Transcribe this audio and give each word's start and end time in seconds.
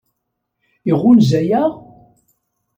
Iɣunza-yaɣ? 0.91 1.71